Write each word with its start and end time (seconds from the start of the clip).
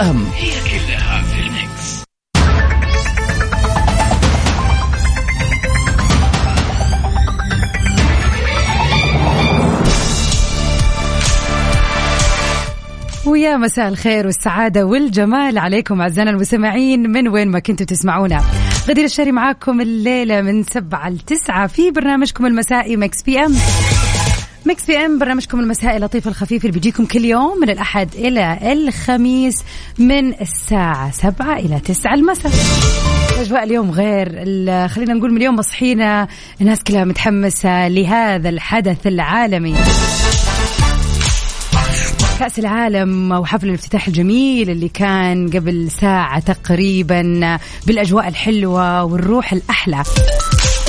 أم. 0.00 0.24
هي 0.34 0.50
كلها 0.50 1.22
في 1.22 1.40
ال 1.40 1.56
mix 1.56 2.04
ويا 13.26 13.56
مساء 13.56 13.88
الخير 13.88 14.26
والسعادة 14.26 14.84
والجمال 14.86 15.58
عليكم 15.58 16.00
أعزائنا 16.00 16.30
المستمعين 16.30 17.10
من 17.10 17.28
وين 17.28 17.48
ما 17.48 17.58
كنتوا 17.58 17.86
تسمعونا. 17.86 18.40
غدير 18.88 19.04
الشهري 19.04 19.32
معاكم 19.32 19.80
الليلة 19.80 20.40
من 20.40 20.62
سبعة 20.62 21.08
لتسعة 21.08 21.66
في 21.66 21.90
برنامجكم 21.90 22.46
المسائي 22.46 22.96
Mix 22.96 23.22
PM. 23.22 23.54
Mix 24.66 24.86
PM 24.86 25.18
برنامجكم 25.18 25.60
المسائي 25.60 25.96
اللطيف 25.96 26.28
الخفيف 26.28 26.64
اللي 26.64 26.72
بيجيكم 26.72 27.04
كل 27.04 27.24
يوم 27.24 27.60
من 27.60 27.70
الأحد 27.70 28.14
إلى 28.14 28.72
الخميس 28.72 29.54
من 29.98 30.40
الساعة 30.40 31.10
سبعة 31.10 31.56
إلى 31.58 31.80
تسعة 31.80 32.14
المساء. 32.14 32.52
الأجواء 33.34 33.64
اليوم 33.64 33.90
غير 33.90 34.28
خلينا 34.88 35.14
نقول 35.14 35.30
من 35.30 35.36
اليوم 35.36 35.56
مصحينا 35.56 36.28
الناس 36.60 36.84
كلها 36.84 37.04
متحمسة 37.04 37.88
لهذا 37.88 38.48
الحدث 38.48 39.06
العالمي. 39.06 39.74
كأس 42.38 42.58
العالم 42.58 43.32
وحفل 43.32 43.68
الافتتاح 43.68 44.06
الجميل 44.06 44.70
اللي 44.70 44.88
كان 44.88 45.50
قبل 45.50 45.90
ساعة 45.90 46.40
تقريبا 46.40 47.58
بالأجواء 47.86 48.28
الحلوة 48.28 49.04
والروح 49.04 49.52
الأحلى. 49.52 50.02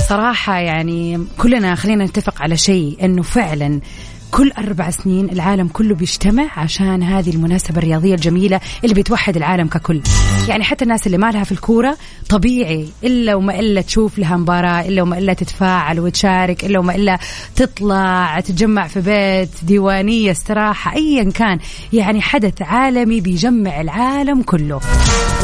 صراحة 0.09 0.59
يعني 0.59 1.25
كلنا 1.37 1.75
خلينا 1.75 2.05
نتفق 2.05 2.41
على 2.41 2.57
شيء 2.57 2.97
أنه 3.03 3.21
فعلا 3.21 3.79
كل 4.31 4.51
أربع 4.57 4.89
سنين 4.89 5.29
العالم 5.29 5.67
كله 5.67 5.95
بيجتمع 5.95 6.47
عشان 6.57 7.03
هذه 7.03 7.29
المناسبة 7.29 7.77
الرياضية 7.77 8.15
الجميلة 8.15 8.59
اللي 8.83 8.95
بتوحد 8.95 9.37
العالم 9.37 9.67
ككل. 9.67 10.01
يعني 10.47 10.63
حتى 10.63 10.83
الناس 10.83 11.07
اللي 11.07 11.17
ما 11.17 11.31
لها 11.31 11.43
في 11.43 11.51
الكورة 11.51 11.97
طبيعي 12.29 12.89
إلا 13.03 13.35
وما 13.35 13.59
إلا 13.59 13.81
تشوف 13.81 14.19
لها 14.19 14.37
مباراة 14.37 14.81
إلا 14.81 15.01
وما 15.01 15.17
إلا 15.17 15.33
تتفاعل 15.33 15.99
وتشارك 15.99 16.65
إلا 16.65 16.79
وما 16.79 16.95
إلا 16.95 17.19
تطلع 17.55 18.39
تتجمع 18.39 18.87
في 18.87 19.01
بيت 19.01 19.49
ديوانية 19.63 20.31
استراحة 20.31 20.95
أيا 20.95 21.31
كان. 21.31 21.59
يعني 21.93 22.21
حدث 22.21 22.61
عالمي 22.61 23.21
بيجمع 23.21 23.81
العالم 23.81 24.41
كله. 24.41 24.79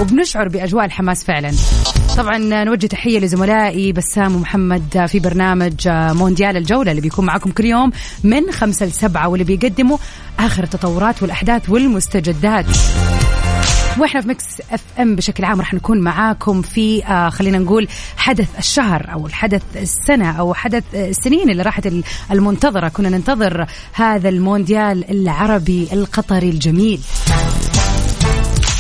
وبنشعر 0.02 0.48
بأجواء 0.48 0.86
الحماس 0.86 1.24
فعلا. 1.24 1.52
طبعا 2.18 2.38
نوجه 2.64 2.88
تحية 2.88 3.20
لزملائي 3.20 3.92
بسام 3.92 4.36
ومحمد 4.36 5.06
في 5.10 5.20
برنامج 5.20 5.74
مونديال 5.88 6.58
الجولة 6.58 6.92
اللي 6.92 7.02
بيكون 7.02 7.26
معكم 7.26 7.52
كل 7.52 7.66
يوم 7.66 7.92
من 8.24 8.52
خمسة 8.52 8.75
لسبعة 8.84 9.28
واللي 9.28 9.44
بيقدموا 9.44 9.98
آخر 10.40 10.64
التطورات 10.64 11.22
والأحداث 11.22 11.70
والمستجدات. 11.70 12.66
وإحنا 14.00 14.22
في 14.22 14.28
Mix 14.28 14.44
FM 14.72 15.16
بشكل 15.16 15.46
عام 15.46 15.60
راح 15.60 15.74
نكون 15.74 16.02
معاكم 16.02 16.62
في 16.62 17.06
آه 17.06 17.30
خلينا 17.30 17.58
نقول 17.58 17.88
حدث 18.18 18.48
الشهر 18.60 19.10
أو 19.14 19.28
الحدث 19.28 19.62
السنة 19.76 20.32
أو 20.32 20.54
حدث 20.54 20.84
السنين 20.94 21.50
اللي 21.50 21.64
راحت 21.64 21.88
ال- 21.88 22.04
المنتظرة. 22.32 22.88
كنا 22.88 23.10
ننتظر 23.10 23.66
هذا 23.94 24.30
المونديال 24.30 25.12
العربي 25.12 25.88
القطري 25.94 26.50
الجميل. 26.50 27.00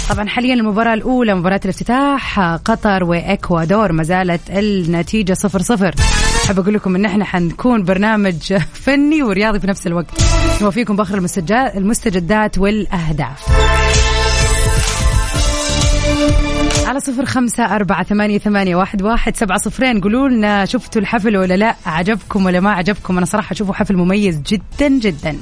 طبعا 0.09 0.27
حاليا 0.27 0.53
المباراة 0.53 0.93
الأولى 0.93 1.35
مباراة 1.35 1.59
الافتتاح 1.65 2.39
قطر 2.39 3.03
وإكوادور 3.03 3.91
ما 3.91 4.03
زالت 4.03 4.41
النتيجة 4.49 5.33
صفر 5.33 5.61
صفر. 5.61 5.95
أحب 6.45 6.59
أقول 6.59 6.73
لكم 6.73 6.95
إن 6.95 7.05
إحنا 7.05 7.25
حنكون 7.25 7.83
برنامج 7.83 8.53
فني 8.83 9.23
ورياضي 9.23 9.59
في 9.59 9.67
نفس 9.67 9.87
الوقت. 9.87 10.23
نوفيكم 10.61 10.95
بآخر 10.95 11.17
المستجدات 11.75 12.57
والأهداف. 12.57 13.45
على 16.87 16.99
صفر 16.99 17.25
خمسة 17.25 17.75
أربعة 17.75 18.03
ثمانية, 18.03 18.37
ثمانية 18.37 18.75
واحد, 18.75 19.01
واحد 19.01 19.35
سبعة 19.35 19.57
صفرين. 19.57 20.01
قولوا 20.01 20.29
لنا 20.29 20.65
شفتوا 20.65 21.01
الحفل 21.01 21.37
ولا 21.37 21.53
لا؟ 21.53 21.75
عجبكم 21.85 22.45
ولا 22.45 22.59
ما 22.59 22.71
عجبكم؟ 22.71 23.17
أنا 23.17 23.25
صراحة 23.25 23.53
أشوفه 23.53 23.73
حفل 23.73 23.95
مميز 23.95 24.41
جدا 24.41 24.87
جدا. 24.87 25.37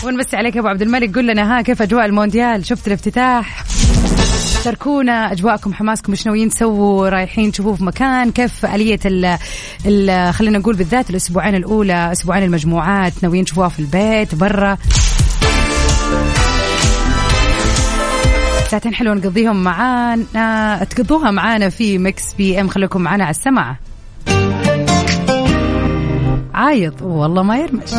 ونمسي 0.04 0.36
عليك 0.36 0.54
يا 0.56 0.60
أبو 0.60 0.68
عبد 0.68 0.82
الملك. 0.82 1.14
قول 1.14 1.26
لنا 1.26 1.58
ها 1.58 1.62
كيف 1.62 1.82
أجواء 1.82 2.04
المونديال؟ 2.04 2.66
شفت 2.66 2.86
الافتتاح؟ 2.86 3.64
شاركونا. 4.64 5.32
أجواءكم 5.32 5.74
حماسكم 5.74 6.12
إيش 6.12 6.26
ناويين 6.26 6.48
تسووا؟ 6.48 7.08
رايحين 7.08 7.52
تشوفوه 7.52 7.74
في 7.74 7.84
مكان؟ 7.84 8.32
كيف 8.32 8.66
آلية 8.66 9.00
ال 9.06 9.38
ال 9.86 10.34
خلينا 10.34 10.58
نقول 10.58 10.76
بالذات 10.76 11.10
الأسبوعين 11.10 11.54
الأولى 11.54 12.12
أسبوعين 12.12 12.42
المجموعات؟ 12.42 13.12
ناويين 13.22 13.44
تشوفوها 13.44 13.68
في 13.68 13.78
البيت 13.78 14.34
برا؟ 14.34 14.78
ساعتين 18.70 18.94
حلوة 18.94 19.14
نقضيهم 19.14 19.64
معانا 19.64 20.84
تقضوها 20.84 21.30
معانا 21.30 21.68
في 21.68 21.98
Mix 21.98 22.34
PM. 22.34 22.68
خليكم 22.68 23.00
معانا 23.00 23.24
على 23.24 23.30
السمع 23.30 23.76
عايض 26.54 27.02
والله 27.02 27.42
ما 27.42 27.56
يرمش. 27.56 27.94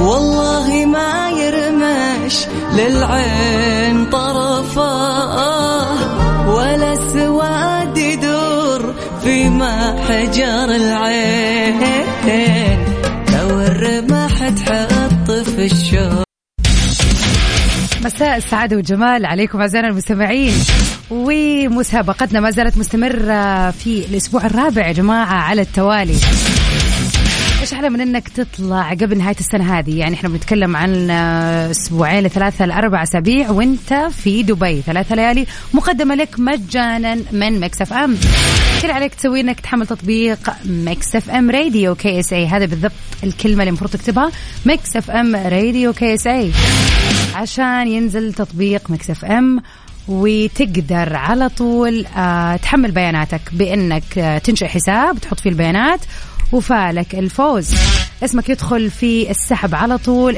والله 0.00 0.84
ما 0.86 1.30
يرمش 1.30 2.36
للعين 2.72 4.10
طرفه 4.12 4.96
ولا 6.48 6.92
السواد 6.92 7.98
يدور 7.98 8.94
في 9.22 9.48
ما 9.48 9.96
حجر 10.08 10.64
العين. 10.64 11.15
مساء 18.16 18.36
السعادة 18.36 18.76
والجمال 18.76 19.26
عليكم 19.26 19.60
أعزائنا 19.60 19.88
المستمعين. 19.88 20.54
ومسابقتنا 21.10 22.40
ما 22.40 22.50
زالت 22.50 22.78
مستمرة 22.78 23.70
في 23.70 24.04
الأسبوع 24.10 24.46
الرابع 24.46 24.86
يا 24.86 24.92
جماعة 24.92 25.34
على 25.34 25.62
التوالي. 25.62 26.16
إيش 27.60 27.72
أحلى 27.72 27.90
من 27.90 28.00
إنك 28.00 28.28
تطلع 28.28 28.90
قبل 28.90 29.18
نهاية 29.18 29.36
السنة 29.40 29.78
هذه؟ 29.78 29.98
يعني 29.98 30.14
إحنا 30.14 30.28
بنتكلم 30.28 30.76
عن 30.76 31.10
أسبوعين 31.70 32.24
لثلاثة 32.24 32.66
لأربع 32.66 33.02
أسابيع 33.02 33.50
وإنت 33.50 33.94
في 34.22 34.42
دبي. 34.42 34.82
ثلاثة 34.82 35.14
ليالي 35.14 35.46
مقدمة 35.74 36.14
لك 36.14 36.40
مجانا 36.40 37.18
من 37.32 37.60
Mix 37.60 37.82
FM. 37.82 38.16
كل 38.82 38.90
عليك 38.90 39.14
تسوي 39.14 39.40
إنك 39.40 39.60
تحمل 39.60 39.86
تطبيق 39.86 40.38
Mix 40.64 41.16
FM 41.16 41.50
Radio 41.50 41.94
KSA 41.94 42.46
هذا 42.46 42.64
بالضبط 42.64 42.92
الكلمة 43.24 43.58
اللي 43.62 43.68
المفروض 43.68 43.90
تكتبها. 43.90 44.30
Mix 44.66 44.96
FM 44.96 45.36
Radio 45.36 45.92
KSA 45.92 46.50
عشان 47.36 47.88
ينزل 47.88 48.32
تطبيق 48.34 48.90
Mix 48.90 49.10
FM 49.10 49.62
وتقدر 50.08 51.16
على 51.16 51.48
طول 51.48 52.06
آه، 52.06 52.56
تحمل 52.56 52.90
بياناتك 52.90 53.40
بإنك 53.52 54.18
آه، 54.18 54.38
تنشئ 54.38 54.66
حساب 54.66 55.18
تحط 55.18 55.40
فيه 55.40 55.50
البيانات 55.50 56.00
وفالك 56.52 57.14
الفوز. 57.14 57.74
اسمك 58.24 58.48
يدخل 58.48 58.90
في 58.90 59.30
السحب 59.30 59.74
على 59.74 59.98
طول 59.98 60.34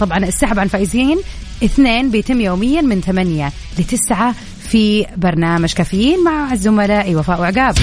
طبعا 0.00 0.18
السحب 0.18 0.58
عن 0.58 0.68
فائزين 0.68 1.18
اثنين 1.64 2.10
بيتم 2.10 2.40
يوميا 2.40 2.80
من 2.80 3.00
ثمانية 3.00 3.52
لتسعة 3.78 4.34
في 4.68 5.06
برنامج 5.16 5.72
كافيين 5.72 6.24
مع 6.24 6.52
الزملاء 6.52 7.14
وفاء 7.14 7.40
وعقاب. 7.40 7.74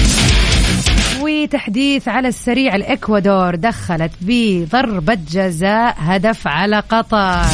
وتحديث 1.20 2.08
على 2.08 2.28
السريع 2.28 2.74
الإكوادور 2.74 3.54
دخلت 3.54 4.12
بضربة 4.20 5.18
جزاء 5.32 5.96
هدف 5.98 6.46
على 6.46 6.80
قطر. 6.80 7.44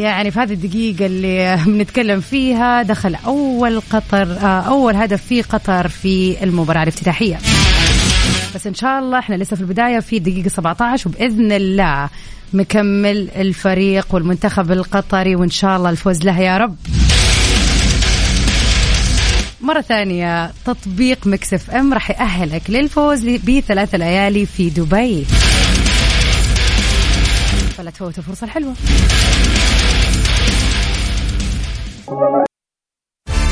يعني 0.00 0.30
في 0.30 0.38
هذه 0.40 0.52
الدقيقة 0.52 1.06
اللي 1.06 1.58
بنتكلم 1.66 2.20
فيها 2.20 2.82
دخل 2.82 3.14
أول 3.26 3.80
قطر 3.80 4.38
آه، 4.38 4.60
أول 4.60 4.96
هدف 4.96 5.22
في 5.22 5.42
قطر 5.42 5.88
في 5.88 6.36
المباراة 6.44 6.82
الافتتاحية. 6.82 7.38
بس 8.54 8.66
إن 8.66 8.74
شاء 8.74 8.98
الله 8.98 9.18
إحنا 9.18 9.34
لسه 9.34 9.56
في 9.56 9.62
البداية 9.62 10.00
في 10.00 10.16
الدقيقة 10.16 10.48
17 10.48 11.08
وبإذن 11.08 11.52
الله 11.52 12.08
مكمل 12.52 13.28
الفريق 13.36 14.06
والمنتخب 14.14 14.72
القطري 14.72 15.36
وإن 15.36 15.50
شاء 15.50 15.76
الله 15.76 15.90
الفوز 15.90 16.22
له 16.24 16.40
يا 16.40 16.56
رب. 16.56 16.76
مرة 19.60 19.80
ثانية 19.80 20.52
تطبيق 20.66 21.26
مكسف 21.26 21.70
إم 21.70 21.94
راح 21.94 22.10
يأهلك 22.10 22.62
للفوز 22.70 23.24
بثلاث 23.28 23.94
ليالي 23.94 24.46
في 24.46 24.70
دبي. 24.70 25.24
فلا 27.76 27.90
تفوتوا 27.90 28.18
الفرصة 28.18 28.44
الحلوة. 28.44 28.74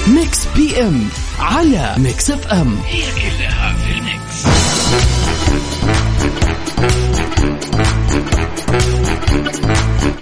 Mix 0.09 0.47
PM 0.57 1.09
على 1.39 1.95
Mix 1.99 2.31
FM 2.31 2.79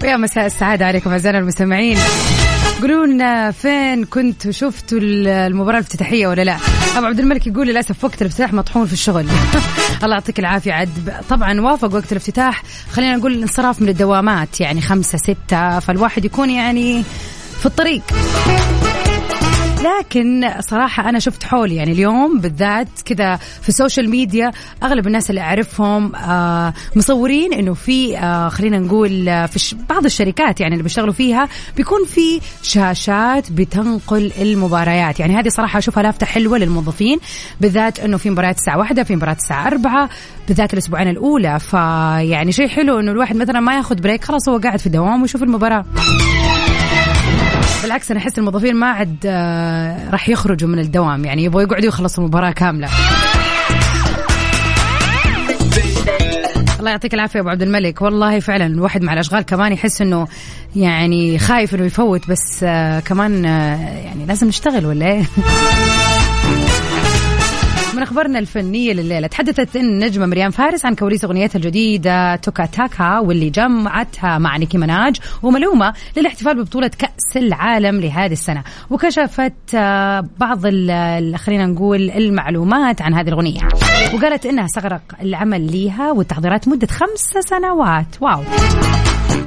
ويا 0.03 0.17
مساء 0.17 0.47
السعادة 0.47 0.87
عليكم 0.87 1.11
أعزائنا 1.11 1.39
المستمعين. 1.39 1.99
قولوا 2.81 3.07
لنا 3.07 3.51
فين 3.51 4.05
كنتوا 4.05 4.51
شفتوا 4.51 4.99
المباراة 5.03 5.79
الافتتاحية 5.79 6.27
ولا 6.27 6.43
لا؟ 6.43 6.57
أبو 6.97 7.07
عبد 7.07 7.19
الملك 7.19 7.47
يقول 7.47 7.67
للأسف 7.67 8.05
وقت 8.05 8.23
الافتتاح 8.23 8.53
مطحون 8.53 8.87
في 8.87 8.93
الشغل. 8.93 9.27
الله 10.03 10.15
يعطيك 10.15 10.39
العافية. 10.39 10.73
عد 10.73 11.23
طبعا 11.29 11.61
وافق 11.61 11.95
وقت 11.95 12.13
الافتتاح. 12.13 12.63
خلينا 12.91 13.17
نقول 13.17 13.33
الانصراف 13.33 13.83
من 13.83 13.89
الدوامات 13.89 14.61
يعني 14.61 14.81
خمسة 14.81 15.19
ستة 15.19 15.79
فالواحد 15.79 16.25
يكون 16.25 16.51
يعني 16.51 17.05
في 17.61 17.67
الطريق. 17.67 18.03
لكن 20.01 20.51
صراحة 20.61 21.09
أنا 21.09 21.19
شفت 21.19 21.45
حولي 21.45 21.75
يعني 21.75 21.93
اليوم 21.93 22.41
بالذات 22.41 22.89
كذا 23.05 23.37
في 23.37 23.69
ال 23.69 23.75
social 23.75 24.11
media 24.11 24.53
أغلب 24.83 25.07
الناس 25.07 25.31
اللي 25.31 25.41
أعرفهم 25.41 26.17
آه 26.17 26.75
مصورين 26.97 27.53
إنه 27.53 27.75
في 27.75 28.19
آه 28.19 28.49
خلينا 28.49 28.79
نقول 28.79 29.29
آه 29.29 29.47
في 29.47 29.77
بعض 29.89 30.05
الشركات 30.05 30.61
يعني 30.61 30.73
اللي 30.73 30.83
بيشتغلوا 30.83 31.13
فيها 31.13 31.49
بيكون 31.77 32.05
في 32.05 32.41
شاشات 32.63 33.53
بتنقل 33.53 34.33
المباريات. 34.41 35.21
يعني 35.21 35.37
هذه 35.37 35.49
صراحة 35.49 35.79
أشوفها 35.79 36.03
لافتة 36.03 36.27
حلوة 36.27 36.59
للموظفين 36.59 37.19
بالذات 37.61 38.01
إنه 38.01 38.17
في 38.17 38.31
مباريات 38.31 38.57
الساعة 38.57 38.79
واحدة 38.79 39.03
في 39.03 39.17
مباريات 39.17 39.39
الساعة 39.39 39.67
أربعة 39.67 40.09
بالذات 40.49 40.73
الأسبوعين 40.73 41.09
الأولى. 41.09 41.61
فيعني 41.61 42.53
شيء 42.53 42.69
حلو 42.69 43.01
إنه 43.01 43.11
الواحد 43.13 43.37
مثلا 43.37 43.61
ما 43.61 43.77
ياخذ 43.77 43.95
break 43.95 44.25
خلاص 44.25 44.49
هو 44.49 44.59
قاعد 44.59 44.79
في 44.79 44.87
الدوام 44.87 45.23
ويشوف 45.23 45.43
المباراة. 45.43 45.85
بالعكس 47.83 48.11
أنا 48.11 48.21
أحس 48.21 48.39
الموظفين 48.39 48.77
ما 48.77 48.87
عاد 48.87 49.17
آه، 49.27 50.11
راح 50.11 50.29
يخرجوا 50.29 50.69
من 50.69 50.79
الدوام 50.79 51.25
يعني 51.25 51.45
يبغوا 51.45 51.63
يقعدوا 51.63 51.89
يخلصوا 51.89 52.25
المباراة 52.25 52.51
كاملة. 52.51 52.89
الله 56.79 56.91
يعطيك 56.91 57.15
العافية 57.15 57.41
أبو 57.41 57.49
عبد 57.49 57.63
الملك. 57.63 58.03
والله 58.03 58.41
فعلا 58.41 58.67
الواحد 58.67 59.03
مع 59.03 59.13
الأشغال 59.13 59.43
كمان 59.43 59.73
يحس 59.73 60.03
إنه 60.03 60.27
يعني 60.77 61.39
خايف 61.39 61.75
إنه 61.75 61.85
يفوت 61.85 62.29
بس 62.31 62.61
آه، 62.63 63.01
كمان 63.01 63.47
آه، 63.47 63.77
يعني 64.05 64.27
لازم 64.27 64.49
نشتغل 64.49 64.87
ولا 64.87 65.07
إيه؟ 65.07 65.23
من 67.95 68.03
أخبارنا 68.03 68.39
الفنية 68.39 68.93
لليلة. 68.93 69.27
تحدثت 69.27 69.77
النجمه 69.77 70.27
مريم 70.27 70.51
فارس 70.51 70.87
عن 70.87 70.95
كواليس 70.95 71.25
أغنيتها 71.25 71.59
الجديدة 71.59 72.37
توكا 72.37 72.67
تاكا 72.67 73.19
واللي 73.19 73.51
جمعتها 73.51 74.39
مع 74.39 74.57
نيكي 74.57 74.79
مناج 74.79 75.17
وملومة 75.43 75.95
للاحتفال 76.17 76.55
ببطولة 76.55 76.91
كأس 76.99 77.37
العالم 77.37 78.01
لهذه 78.01 78.33
السنة. 78.33 78.63
وكشفت 78.91 79.75
آه، 79.75 80.29
بعض 80.39 80.61
خلينا 81.37 81.67
نقول 81.67 82.11
المعلومات 82.11 83.03
عن 83.03 83.15
هذه 83.15 83.29
الأغنية. 83.29 83.61
وقالت 84.15 84.47
إنها 84.47 84.65
استغرق 84.65 85.03
العمل 85.23 85.73
ليها 85.73 86.13
والتحضيرات 86.13 86.69
مدة 86.69 86.87
خمس 86.87 87.45
سنوات. 87.49 88.07
واو! 88.21 88.43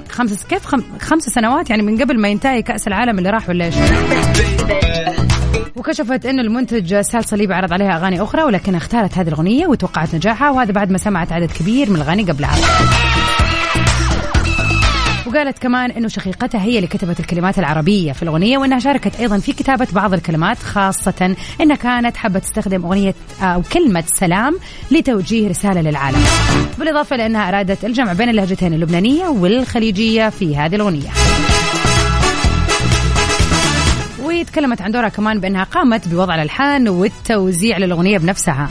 خمس 0.09 0.43
كيف؟ 0.43 0.65
خم... 0.65 0.83
خمس 0.99 1.23
سنوات 1.23 1.69
يعني 1.69 1.81
من 1.81 2.01
قبل 2.01 2.21
ما 2.21 2.27
ينتهي 2.27 2.61
كأس 2.61 2.87
العالم 2.87 3.17
اللي 3.17 3.29
راح 3.29 3.49
ولا 3.49 3.65
إيش؟ 3.65 3.75
وكشفت 5.77 6.25
أن 6.25 6.39
المنتج 6.39 7.01
سال 7.01 7.25
صليبي 7.25 7.53
عرض 7.53 7.73
عليها 7.73 7.97
أغاني 7.97 8.21
أخرى 8.21 8.43
ولكنها 8.43 8.77
اختارت 8.77 9.17
هذه 9.17 9.27
الأغنية 9.27 9.67
وتوقعت 9.67 10.15
نجاحها 10.15 10.51
وهذا 10.51 10.71
بعد 10.71 10.91
ما 10.91 10.97
سمعت 10.97 11.31
عدد 11.31 11.51
كبير 11.51 11.89
من 11.89 11.95
الأغاني 11.95 12.23
قبلها. 12.23 12.55
وقالت 15.27 15.59
كمان 15.59 15.91
إنه 15.91 16.07
شقيقتها 16.07 16.61
هي 16.61 16.75
اللي 16.75 16.87
كتبت 16.87 17.19
الكلمات 17.19 17.59
العربية 17.59 18.11
في 18.11 18.23
الأغنية 18.23 18.57
وإنها 18.57 18.79
شاركت 18.79 19.19
أيضا 19.19 19.39
في 19.39 19.53
كتابة 19.53 19.87
بعض 19.91 20.13
الكلمات 20.13 20.57
خاصة 20.57 21.35
إنها 21.61 21.75
كانت 21.75 22.17
حابة 22.17 22.39
تستخدم 22.39 22.85
أغنية 22.85 23.15
أو 23.41 23.61
كلمة 23.73 24.03
سلام 24.07 24.57
لتوجيه 24.91 25.49
رسالة 25.49 25.81
للعالم. 25.81 26.23
بالإضافة 26.79 27.15
لأنها 27.15 27.49
أرادت 27.49 27.85
الجمع 27.85 28.13
بين 28.13 28.29
اللهجتين 28.29 28.73
اللبنانية 28.73 29.27
والخليجية 29.27 30.29
في 30.29 30.57
هذه 30.57 30.75
الأغنية. 30.75 31.09
وتكلمت 34.27 34.81
عن 34.81 34.91
دورها 34.91 35.09
كمان 35.09 35.39
بأنها 35.39 35.63
قامت 35.63 36.07
بوضع 36.07 36.35
الألحان 36.35 36.89
والتوزيع 36.89 37.77
للأغنية 37.77 38.17
بنفسها. 38.17 38.69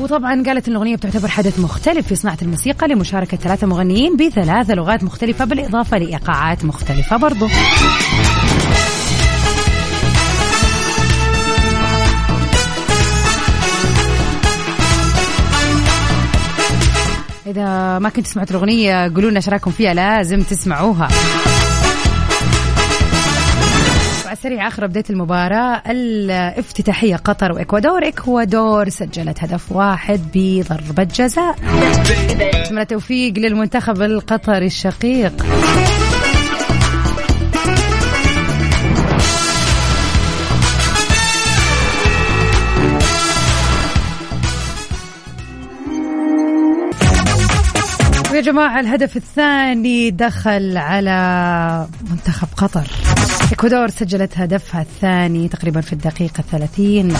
وطبعا 0.00 0.42
قالت 0.46 0.68
إن 0.68 0.72
الأغنية 0.72 0.96
بتعتبر 0.96 1.28
حدث 1.28 1.60
مختلف 1.60 2.06
في 2.06 2.14
صناعة 2.14 2.38
الموسيقى 2.42 2.88
لمشاركة 2.88 3.36
ثلاثة 3.36 3.66
مغنيين 3.66 4.16
بثلاث 4.16 4.70
لغات 4.70 5.04
مختلفة 5.04 5.44
بالإضافة 5.44 5.98
لإيقاعات 5.98 6.64
مختلفة 6.64 7.16
برضو. 7.16 7.48
إذا 17.46 17.98
ما 17.98 18.08
كنت 18.08 18.26
سمعت 18.26 18.50
الأغنية 18.50 19.14
قولوا 19.14 19.30
لنا 19.30 19.36
إيش 19.36 19.48
رأيكم 19.48 19.70
فيها 19.70 19.94
لازم 19.94 20.42
تسمعوها. 20.42 21.08
وعلى 24.28 24.36
السريع 24.36 24.68
آخر 24.68 24.86
بدايه 24.86 25.04
المباراة. 25.10 25.82
الافتتاحية 25.86 27.16
قطر 27.16 27.52
وإكوادور. 27.52 28.08
إكوادور 28.08 28.88
سجلت 28.88 29.44
هدف 29.44 29.72
واحد 29.72 30.20
بضربة 30.34 31.02
جزاء. 31.02 31.56
اتمنى 32.40 32.84
توفيق 32.84 33.38
للمنتخب 33.38 34.02
القطري 34.02 34.66
الشقيق. 34.66 35.32
ويا 48.38 48.46
جماعة 48.46 48.80
الهدف 48.80 49.16
الثاني 49.16 50.10
دخل 50.10 50.76
على 50.76 51.86
منتخب 52.10 52.48
قطر. 52.56 52.86
إكوادور 53.52 53.88
سجلت 53.88 54.38
هدفها 54.38 54.82
الثاني 54.82 55.48
تقريبا 55.48 55.80
في 55.80 55.92
الدقيقة 55.92 56.38
الثلاثين. 56.40 57.14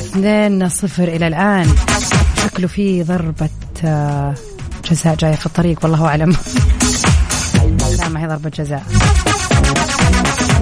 اثنين 0.00 0.68
صفر 0.68 1.08
إلى 1.08 1.26
الآن. 1.26 1.68
شكله 2.44 2.68
في 2.68 3.02
ضربة 3.02 3.50
آه، 3.84 4.34
جزاء 4.90 5.14
جاية 5.14 5.34
في 5.34 5.46
الطريق 5.46 5.78
والله 5.82 6.06
أعلم. 6.06 6.30
لا 7.98 8.08
ما 8.08 8.22
هي 8.22 8.26
ضربة 8.26 8.50
جزاء. 8.50 8.82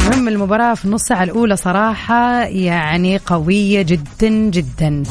المهم 0.07 0.29
المباراة 0.29 0.75
في 0.75 0.85
النص 0.85 1.03
ساعة 1.03 1.23
الأولى 1.25 1.57
صراحة 1.57 2.43
يعني 2.45 3.19
قوية 3.19 3.83
جدا 3.83 4.29
جدا. 4.29 5.03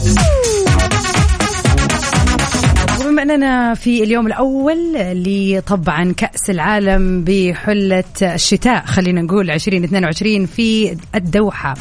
وبما 3.02 3.22
أننا 3.22 3.74
في 3.74 4.04
اليوم 4.04 4.28
الأول 4.28 4.94
لطبعا 4.98 6.14
كأس 6.18 6.50
العالم 6.50 7.24
بحلة 7.24 8.04
الشتاء 8.22 8.86
خلينا 8.86 9.22
نقول 9.22 9.52
2022 9.52 10.46
في 10.46 10.98
الدوحة. 11.16 11.74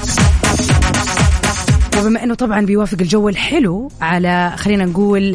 وبما 1.98 2.24
إنه 2.24 2.34
طبعا 2.34 2.60
بيوافق 2.60 2.96
الجو 3.00 3.28
الحلو 3.28 3.90
على 4.00 4.52
خلينا 4.56 4.84
نقول 4.84 5.34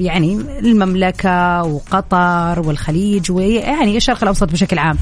يعني 0.00 0.32
المملكة 0.58 1.62
وقطر 1.62 2.62
والخليج 2.66 3.30
ويعني 3.32 3.96
الشرق 3.96 4.18
الأوسط 4.22 4.52
بشكل 4.52 4.78
عام. 4.78 4.98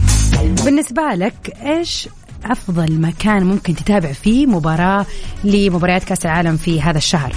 بالنسبة 0.64 1.02
لك 1.02 1.56
إيش 1.62 2.08
أفضل 2.44 3.00
مكان 3.00 3.44
ممكن 3.44 3.74
تتابع 3.76 4.12
فيه 4.12 4.46
مباراة 4.46 5.06
لمباريات 5.44 6.04
كأس 6.04 6.26
العالم 6.26 6.56
في 6.56 6.80
هذا 6.82 6.98
الشهر؟ 6.98 7.32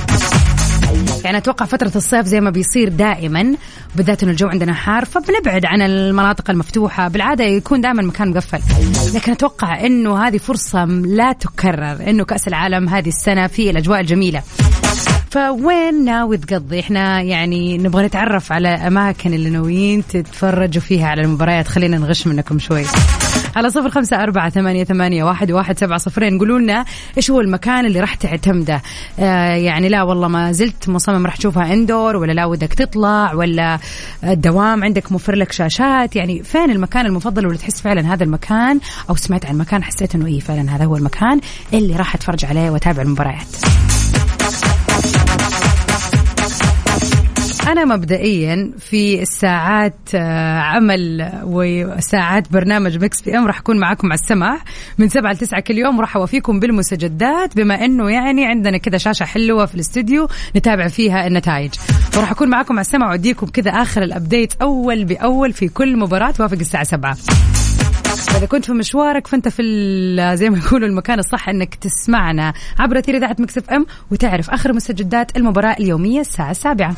يعني 1.23 1.37
أتوقع 1.37 1.65
فترة 1.65 1.91
الصيف 1.95 2.25
زي 2.25 2.41
ما 2.41 2.49
بيصير 2.49 2.89
دائما 2.89 3.55
بالذات 3.95 4.23
إنه 4.23 4.31
الجو 4.31 4.47
عندنا 4.47 4.73
حار 4.73 5.05
فبنبعد 5.05 5.65
عن 5.65 5.81
المناطق 5.81 6.49
المفتوحة. 6.49 7.07
بالعادة 7.07 7.43
يكون 7.43 7.81
دائما 7.81 8.03
مكان 8.03 8.29
مقفل. 8.29 8.59
لكن 9.15 9.31
أتوقع 9.31 9.85
إنه 9.85 10.27
هذه 10.27 10.37
فرصة 10.37 10.85
لا 10.85 11.31
تكرر 11.31 12.09
إنه 12.09 12.25
كأس 12.25 12.47
العالم 12.47 12.89
هذه 12.89 13.09
السنة 13.09 13.47
في 13.47 13.69
الأجواء 13.69 13.99
الجميلة. 13.99 14.43
فوين 15.31 16.05
ناوي 16.05 16.37
تقضي؟ 16.37 16.79
إحنا 16.79 17.21
يعني 17.21 17.77
نبغى 17.77 18.05
نتعرف 18.05 18.51
على 18.51 18.67
أماكن 18.67 19.33
اللي 19.33 19.49
ناويين 19.49 20.03
تتفرجوا 20.07 20.81
فيها 20.81 21.07
على 21.07 21.21
المباريات. 21.21 21.67
خلينا 21.67 21.97
نغش 21.97 22.27
منكم 22.27 22.59
شوي. 22.59 22.85
على 23.55 23.69
صفر 23.69 23.89
خمسة 23.89 24.23
أربعة 24.23 24.49
ثمانية, 24.49 24.83
ثمانية 24.83 25.23
واحد, 25.23 25.51
واحد 25.51 25.79
سبعة 25.79 25.97
صفرين. 25.97 26.39
قولوا 26.39 26.59
لنا 26.59 26.85
إيش 27.17 27.31
هو 27.31 27.41
المكان 27.41 27.85
اللي 27.85 27.99
راح 27.99 28.15
تعتمده 28.15 28.81
آه 29.19 29.55
يعني 29.55 29.89
لا 29.89 30.03
والله 30.03 30.27
ما 30.27 30.51
زلت 30.51 30.89
مصمم 30.89 31.25
راح 31.25 31.35
تشوفها 31.35 31.73
اندور 31.73 32.15
ولا 32.15 32.31
لا 32.31 32.45
ودك 32.45 32.73
تطلع 32.73 33.33
ولا 33.33 33.79
الدوام 34.23 34.83
عندك 34.83 35.11
موفر 35.11 35.35
لك 35.35 35.51
شاشات؟ 35.51 36.15
يعني 36.15 36.43
فين 36.43 36.71
المكان 36.71 37.05
المفضل 37.05 37.45
واللي 37.45 37.59
تحس 37.59 37.81
فعلا 37.81 38.13
هذا 38.13 38.23
المكان؟ 38.23 38.79
أو 39.09 39.15
سمعت 39.15 39.45
عن 39.45 39.57
مكان 39.57 39.83
حسيت 39.83 40.15
إنه 40.15 40.25
إيه 40.25 40.39
فعلا 40.39 40.75
هذا 40.75 40.85
هو 40.85 40.97
المكان 40.97 41.39
اللي 41.73 41.95
راح 41.95 42.15
أتفرج 42.15 42.45
عليه 42.45 42.69
وأتابع 42.69 43.01
المباريات. 43.01 43.94
أنا 47.67 47.85
مبدئيا 47.85 48.71
في 48.79 49.21
الساعات 49.21 49.95
آه، 50.15 50.59
عمل 50.59 51.31
وساعات 51.43 52.51
برنامج 52.51 53.03
Mix 53.03 53.21
PM 53.21 53.47
راح 53.47 53.59
أكون 53.59 53.79
معاكم 53.79 54.07
على 54.11 54.19
السمع 54.19 54.57
من 54.97 55.09
سبعة 55.09 55.31
لتسعة 55.31 55.61
كل 55.61 55.77
يوم 55.77 55.97
وراح 55.97 56.15
أوفيكم 56.15 56.59
بالمستجدات 56.59 57.55
بما 57.55 57.85
أنه 57.85 58.11
يعني 58.11 58.45
عندنا 58.45 58.77
كذا 58.77 58.97
شاشة 58.97 59.23
حلوة 59.23 59.65
في 59.65 59.75
الاستوديو 59.75 60.27
نتابع 60.55 60.87
فيها 60.87 61.27
النتائج. 61.27 61.71
وراح 62.17 62.31
أكون 62.31 62.49
معاكم 62.49 62.73
على 62.73 62.81
السمع 62.81 63.09
وأديكم 63.09 63.47
كذا 63.47 63.71
آخر 63.71 64.03
ال 64.03 64.10
update 64.10 64.53
أول 64.61 65.05
بأول 65.05 65.53
في 65.53 65.67
كل 65.67 65.97
مباراة 65.97 66.31
توافق 66.31 66.57
الساعة 66.59 66.83
سبعة. 66.83 67.17
إذا 68.29 68.45
كنت 68.45 68.65
في 68.65 68.71
مشوارك 68.71 69.27
فأنت 69.27 69.47
في 69.47 69.63
زي 70.33 70.49
ما 70.49 70.57
يقولوا 70.57 70.87
المكان 70.87 71.19
الصح 71.19 71.49
إنك 71.49 71.75
تسمعنا 71.75 72.53
عبر 72.79 72.99
أثير 72.99 73.17
إذاعة 73.17 73.35
Mix 73.39 73.57
FM 73.57 73.85
وتعرف 74.11 74.49
آخر 74.49 74.73
مستجدات 74.73 75.37
المباراة 75.37 75.75
اليومية 75.79 76.19
الساعة 76.19 76.51
السابعة. 76.51 76.95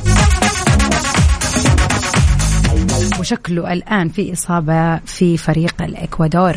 وشكله 3.20 3.74
الآن 3.74 4.10
في 4.10 4.34
إصابة 4.34 4.98
في 4.98 5.38
فريق 5.38 5.82
الإكوادور. 5.82 6.56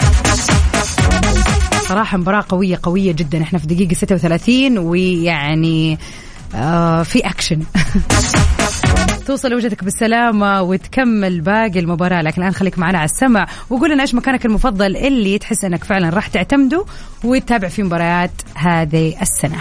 صراحة 1.89 2.19
مباراة 2.19 2.45
قوية 2.49 2.79
قوية 2.83 3.13
جدا. 3.13 3.43
إحنا 3.43 3.59
في 3.59 3.67
دقيقة 3.67 3.95
36 3.95 4.79
ويعني 4.79 5.99
آه 6.55 7.03
في 7.03 7.19
أكشن. 7.19 7.63
توصل 9.31 9.55
وجهتك 9.55 9.85
بالسلامة 9.85 10.63
وتكمل 10.63 11.41
باقي 11.41 11.79
المباراة 11.79 12.23
لكن 12.23 12.43
الآن 12.43 12.55
خليك 12.55 12.79
معنا 12.79 12.99
على 12.99 13.05
السمع 13.05 13.47
وقول 13.71 13.91
لنا 13.91 14.03
إيش 14.03 14.15
مكانك 14.15 14.47
المفضل 14.47 14.97
اللي 14.97 15.39
تحس 15.39 15.65
أنك 15.65 15.85
فعلا 15.85 16.09
راح 16.09 16.27
تعتمده 16.27 16.85
وتتابع 17.25 17.69
في 17.69 17.83
مباريات 17.83 18.31
هذه 18.55 19.23
السنة. 19.23 19.61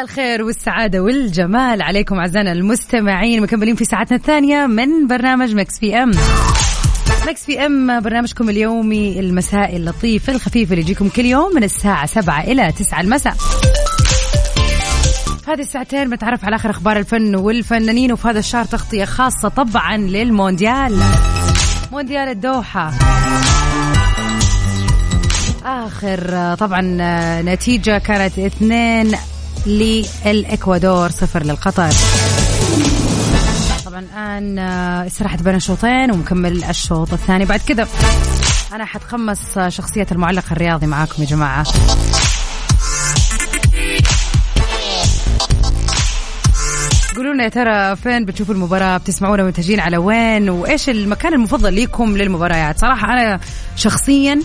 الخير 0.00 0.42
والسعادة 0.42 1.00
والجمال 1.00 1.82
عليكم 1.82 2.18
أعزائنا 2.18 2.52
المستمعين 2.52 3.42
مكملين 3.42 3.74
في 3.74 3.84
ساعتنا 3.84 4.16
الثانية 4.16 4.66
من 4.66 5.06
برنامج 5.06 5.54
Mix 5.54 5.78
PM. 5.78 6.10
Mix 7.28 7.44
PM 7.44 8.00
برنامجكم 8.00 8.50
اليومي 8.50 9.20
المسائي 9.20 9.76
اللطيف 9.76 10.30
الخفيف 10.30 10.70
اللي 10.72 10.82
يجيكم 10.82 11.08
كل 11.08 11.24
يوم 11.24 11.54
من 11.54 11.64
الساعة 11.64 12.06
7 12.06 12.40
إلى 12.42 12.72
9 12.72 13.00
المساء. 13.00 13.34
في 15.44 15.50
هذه 15.52 15.60
الساعتين 15.60 16.10
بنتعرف 16.10 16.44
على 16.44 16.56
آخر 16.56 16.70
أخبار 16.70 16.96
الفن 16.96 17.34
والفنانين 17.36 18.12
وفي 18.12 18.28
هذا 18.28 18.38
الشهر 18.38 18.64
تغطية 18.64 19.04
خاصة 19.04 19.48
طبعا 19.48 19.96
للمونديال. 19.96 21.00
مونديال 21.92 22.28
الدوحة. 22.28 22.92
آخر 25.64 26.54
طبعا 26.54 26.80
نتيجة 27.42 27.98
كانت 27.98 28.38
اثنين 28.38 29.14
للإكوادور 29.66 31.10
صفر 31.10 31.42
للقطر. 31.42 31.90
طبعا 33.86 34.00
الآن 34.00 34.58
استراحت 35.06 35.42
بين 35.42 35.54
الشوطين 35.54 36.10
ومكمل 36.10 36.64
الشوط 36.64 37.12
الثاني. 37.12 37.44
بعد 37.44 37.60
كذا 37.60 37.88
أنا 38.72 38.84
حتخمس 38.84 39.58
شخصية 39.68 40.06
المعلق 40.12 40.44
الرياضي 40.52 40.86
معاكم 40.86 41.22
يا 41.22 41.26
جماعة. 41.28 41.66
قولوا 47.16 47.34
لنا 47.34 47.44
يا 47.44 47.48
ترى 47.48 47.96
فين 47.96 48.24
بتشوفوا 48.24 48.54
المباراة؟ 48.54 48.96
بتسمعونا 48.96 49.42
منتجين 49.42 49.80
على 49.80 49.96
وين؟ 49.96 50.50
وإيش 50.50 50.88
المكان 50.88 51.34
المفضل 51.34 51.74
ليكم 51.74 52.16
للمباريات؟ 52.16 52.78
صراحة 52.78 53.12
أنا 53.12 53.40
شخصيا 53.76 54.40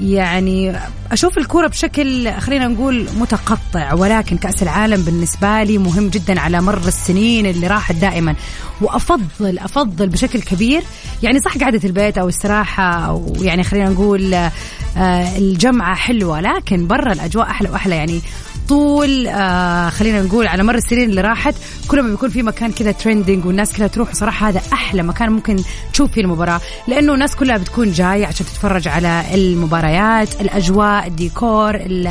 يعني 0.00 0.76
أشوف 1.12 1.38
الكورة 1.38 1.66
بشكل 1.66 2.32
خلينا 2.32 2.68
نقول 2.68 3.06
متقطع 3.18 3.92
ولكن 3.94 4.36
كأس 4.36 4.62
العالم 4.62 5.02
بالنسبة 5.02 5.62
لي 5.62 5.78
مهم 5.78 6.08
جدا 6.08 6.40
على 6.40 6.60
مر 6.60 6.78
السنين 6.88 7.46
اللي 7.46 7.66
راحت 7.66 7.94
دائما. 7.94 8.34
وأفضل 8.80 9.58
أفضل 9.58 10.08
بشكل 10.08 10.42
كبير 10.42 10.82
يعني 11.22 11.38
صح 11.40 11.58
قعدة 11.58 11.80
البيت 11.84 12.18
أو 12.18 12.28
استراحة 12.28 13.06
أو 13.06 13.32
يعني 13.40 13.62
خلينا 13.62 13.88
نقول 13.88 14.34
آه، 14.34 15.38
الجمعة 15.38 15.94
حلوة 15.94 16.40
لكن 16.40 16.86
برا 16.86 17.12
الأجواء 17.12 17.50
أحلى 17.50 17.70
وأحلى. 17.70 17.96
يعني 17.96 18.20
طول 18.70 19.26
آه 19.26 19.88
خلينا 19.88 20.22
نقول 20.22 20.46
على 20.46 20.62
مر 20.62 20.74
السنين 20.74 21.10
اللي 21.10 21.20
راحت 21.20 21.54
كل 21.88 22.02
ما 22.02 22.10
بيكون 22.10 22.28
في 22.30 22.42
مكان 22.42 22.72
كذا 22.72 22.92
ترندنج 22.92 23.46
والناس 23.46 23.72
كلها 23.76 23.86
تروح 23.88 24.12
صراحة 24.14 24.48
هذا 24.48 24.60
أحلى 24.72 25.02
مكان 25.02 25.30
ممكن 25.32 25.56
تشوف 25.92 26.10
فيه 26.12 26.20
المباراة 26.20 26.60
لأنه 26.88 27.14
الناس 27.14 27.36
كلها 27.36 27.56
بتكون 27.56 27.92
جاية 27.92 28.26
عشان 28.26 28.46
تتفرج 28.46 28.88
على 28.88 29.22
المباريات 29.34 30.40
الأجواء 30.40 31.06
الديكور 31.06 31.74
ال 31.74 32.10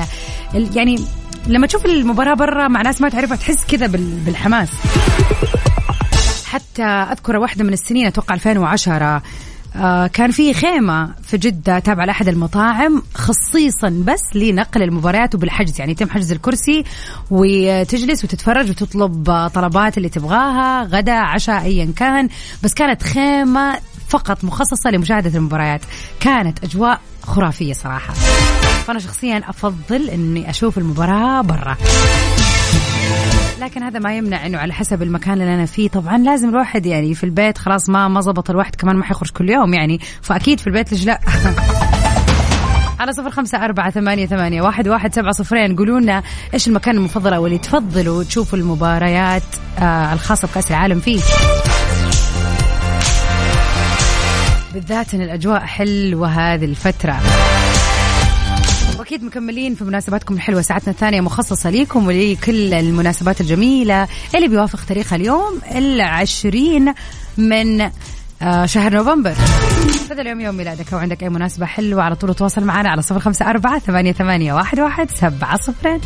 ال 0.55 0.77
يعني 0.77 0.99
لما 1.47 1.67
تشوف 1.67 1.85
المباراة 1.85 2.33
برا 2.33 2.67
مع 2.67 2.81
ناس 2.81 3.01
ما 3.01 3.09
تعرفها 3.09 3.37
تحس 3.37 3.65
كذا 3.65 3.87
بال- 3.87 4.19
بالحماس. 4.25 4.69
حتى 6.45 6.83
أذكر 6.83 7.37
واحدة 7.37 7.63
من 7.63 7.73
السنين 7.73 8.05
أتوقع 8.07 8.35
2010 8.35 9.05
آه 9.05 9.21
كان 10.13 10.31
في 10.31 10.53
خيمة 10.53 11.13
في 11.23 11.37
جدة 11.37 11.79
تابعة 11.79 12.05
لأحد 12.05 12.27
المطاعم 12.27 13.01
خصيصا 13.15 14.03
بس 14.07 14.35
لنقل 14.35 14.83
المباريات 14.83 15.35
وبالحجز. 15.35 15.79
يعني 15.79 15.91
يتم 15.91 16.09
حجز 16.09 16.31
الكرسي 16.31 16.83
وتجلس 17.31 18.23
وتتفرج 18.23 18.69
وتطلب 18.69 19.29
آه، 19.29 19.47
طلبات 19.47 19.97
اللي 19.97 20.09
تبغاها 20.09 20.83
غدا 20.83 21.13
عشاء 21.13 21.61
أيا 21.63 21.93
كان. 21.95 22.29
بس 22.63 22.73
كانت 22.73 23.03
خيمة 23.03 23.79
فقط 24.09 24.43
مخصصة 24.43 24.89
لمشاهدة 24.91 25.37
المباريات. 25.37 25.81
كانت 26.19 26.63
أجواء 26.63 26.99
خرافية 27.23 27.73
صراحة. 27.73 28.13
فأنا 28.87 28.99
شخصيا 28.99 29.43
أفضل 29.47 30.09
أني 30.09 30.49
أشوف 30.49 30.77
المباراة 30.77 31.41
برا. 31.41 31.77
لكن 33.59 33.83
هذا 33.83 33.99
ما 33.99 34.17
يمنع 34.17 34.45
إنه 34.45 34.57
على 34.57 34.73
حسب 34.73 35.03
المكان 35.03 35.33
اللي 35.33 35.53
أنا 35.55 35.65
فيه. 35.65 35.89
طبعا 35.89 36.17
لازم 36.17 36.49
الواحد 36.49 36.85
يعني 36.85 37.15
في 37.15 37.23
البيت 37.23 37.57
خلاص 37.57 37.89
ما 37.89 38.07
ما 38.07 38.21
زبط 38.21 38.49
الواحد 38.49 38.75
كمان 38.75 38.95
ما 38.95 39.03
حيخرج 39.03 39.29
كل 39.29 39.49
يوم 39.49 39.73
يعني. 39.73 39.99
فأكيد 40.21 40.59
في 40.59 40.67
البيت 40.67 40.91
ليش 40.91 41.05
لا؟ 41.05 41.19
على 42.99 43.13
صفر 43.13 43.29
خمسة 43.29 43.65
أربعة 43.65 43.89
ثمانية, 43.89 44.25
ثمانية 44.25 44.61
واحد, 44.61 44.87
واحد 44.87 45.15
سبعة 45.15 45.31
صفرين. 45.31 45.75
قولوا 45.75 45.99
لنا 45.99 46.23
إيش 46.53 46.67
المكان 46.67 46.97
المفضل 46.97 47.33
أو 47.33 47.45
اللي 47.45 47.57
تفضلوا 47.57 48.23
تشوفوا 48.23 48.59
المباريات 48.59 49.43
آه 49.79 50.13
الخاصة 50.13 50.47
بكأس 50.47 50.71
العالم 50.71 50.99
فيه. 50.99 51.21
بالذات 54.73 55.13
إن 55.13 55.21
الأجواء 55.21 55.59
حلوة 55.59 56.27
هذه 56.27 56.65
الفترة. 56.65 57.19
واكيد 59.09 59.23
مكملين 59.23 59.75
في 59.75 59.83
مناسباتكم 59.83 60.33
الحلوة 60.33 60.61
ساعتنا 60.61 60.93
الثانية 60.93 61.21
مخصصة 61.21 61.69
ليكم 61.69 62.07
ولكل 62.07 62.73
المناسبات 62.73 63.41
الجميلة 63.41 64.07
اللي 64.35 64.47
بيوافق 64.47 64.85
تاريخها 64.85 65.15
اليوم 65.15 65.61
العشرين 65.75 66.93
من 67.37 67.81
آه، 68.41 68.65
شهر 68.65 68.93
نوفمبر. 68.93 69.33
هذا 70.11 70.21
اليوم 70.21 70.41
يوم 70.41 70.55
ميلادك 70.55 70.93
أو 70.93 70.99
عندك 70.99 71.23
أي 71.23 71.29
مناسبة 71.29 71.65
حلوة 71.65 72.03
على 72.03 72.15
طول 72.15 72.33
تواصل 72.33 72.63
معنا 72.63 72.89
على 72.89 73.01
صفر 73.01 73.19
خمسة 73.19 73.49
أربعة 73.49 73.79
ثمانية, 73.79 74.11
ثمانية 74.11 74.53
واحد, 74.53 74.79
واحد 74.79 75.11
سبعة 75.11 75.57
صفرين. 75.57 76.01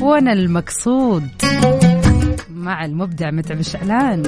وأنا 0.00 0.32
المقصود. 0.32 1.28
مع 2.66 2.84
المبدع 2.84 3.30
متعب 3.30 3.60
الشعلان 3.60 4.22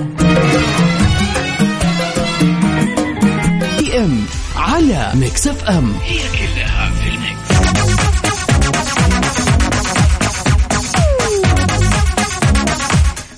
PM 3.79 4.27
على 4.57 5.13
Mix 5.15 5.47
FM. 5.47 5.93
هي 6.05 6.19
كلها 6.19 6.91
في 6.91 7.09
ال 7.09 7.17
Mix. 7.17 7.49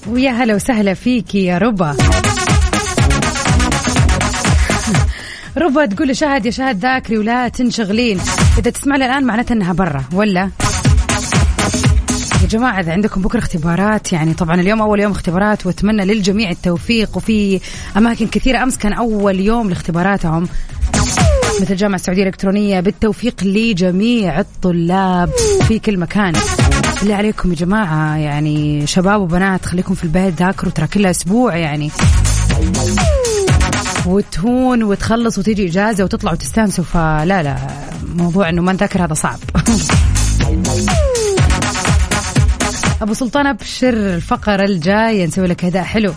ويا 0.07 0.31
هلا 0.31 0.55
وسهلا 0.55 0.95
فيكي 0.95 1.45
يا 1.45 1.59
ربا. 1.59 1.97
ربا 5.57 5.87
تقول 5.87 6.17
شاهد 6.17 6.47
يا 6.47 6.51
شاهد 6.51 6.79
ذاكري 6.79 7.19
ولا 7.19 7.49
تنشغلين. 7.49 8.21
إذا 8.59 8.71
تسمعني 8.71 9.07
الان 9.07 9.25
معناته 9.25 9.53
إنها 9.53 9.73
برا 9.73 10.05
ولا؟ 10.13 10.51
جماعة 12.51 12.81
إذا 12.81 12.93
عندكم 12.93 13.23
بكرة 13.23 13.39
اختبارات 13.39 14.13
يعني 14.13 14.35
طبعا 14.35 14.61
اليوم 14.61 14.83
أول 14.83 15.01
يوم 15.01 15.13
اختبارات 15.13 15.67
وأتمنى 15.67 16.05
للجميع 16.05 16.51
التوفيق 16.51 17.17
وفي 17.17 17.61
أماكن 17.97 18.27
كثيرة 18.27 18.63
أمس 18.63 18.77
كان 18.79 18.93
أول 18.93 19.41
يوم 19.41 19.69
لاختباراتهم. 19.69 20.49
مثل 21.61 21.73
الجامعة 21.73 21.95
السعودية 21.95 22.23
الإلكترونية 22.23 22.81
بالتوفيق 22.81 23.45
لجميع 23.45 24.41
الطلاب 24.41 25.31
في 25.69 25.79
كل 25.79 25.99
مكان. 25.99 26.33
اللي 27.03 27.15
عليكم 27.15 27.51
يا 27.51 27.57
جماعة 27.57 28.17
يعني 28.17 28.87
شباب 28.87 29.21
وبنات 29.21 29.65
خليكم 29.65 29.95
في 29.95 30.05
البيت 30.05 30.35
ذاكروا 30.35 30.73
ترى 30.73 30.87
كلها 30.87 31.11
أسبوع 31.11 31.57
يعني. 31.57 31.91
وتهون 34.07 34.83
وتخلص 34.83 35.39
وتيجي 35.39 35.67
إجازة 35.67 36.05
وتطلع 36.05 36.33
وتستانسوا 36.33 36.85
فلا 36.85 37.43
لا 37.43 37.57
موضوع 38.17 38.49
إنه 38.49 38.63
ما 38.63 38.73
نذاكر 38.73 39.05
هذا 39.05 39.15
صعب. 39.15 39.39
أبو 43.03 43.15
سلطان 43.15 43.47
أبشر 43.47 43.89
الفقرة 43.89 44.65
الجاية. 44.65 45.27
نسوي 45.27 45.47
لك 45.47 45.65
هداء 45.65 45.83
حلو. 45.83 46.13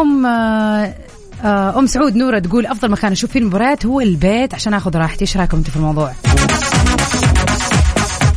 أم 0.00 0.26
آه، 0.26 1.78
أم 1.78 1.86
سعود 1.86 2.16
نورة 2.16 2.38
تقول 2.38 2.66
أفضل 2.66 2.90
مكان 2.90 3.12
أشوف 3.12 3.30
فيه 3.30 3.40
المباريات 3.40 3.86
هو 3.86 4.00
البيت 4.00 4.54
عشان 4.54 4.74
آخذ 4.74 4.96
راحتي. 4.96 5.20
إيش 5.20 5.36
رأيكم 5.36 5.56
أنتم 5.56 5.70
في 5.70 5.76
الموضوع؟ 5.76 6.12